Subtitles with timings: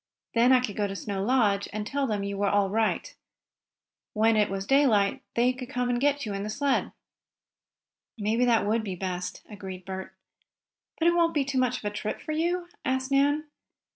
[0.33, 3.13] Then I could go to Snow Lodge and tell them you were all right.
[4.13, 6.91] When it was daylight they could come for you in the sled."
[8.17, 10.15] "Maybe that would be best," agreed Bert.
[10.99, 13.45] "But won't it be too much of a trip for you?" asked Nan.